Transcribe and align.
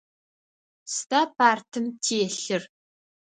Сыда 0.93 1.21
партым 1.37 1.85
телъыр? 2.03 2.63